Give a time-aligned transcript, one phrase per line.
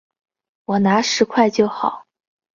[0.65, 2.07] 我拿十块就好